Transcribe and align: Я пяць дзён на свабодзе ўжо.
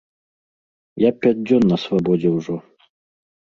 Я 1.03 1.11
пяць 1.21 1.35
дзён 1.47 1.63
на 1.73 1.77
свабодзе 1.85 2.35
ўжо. 2.41 2.59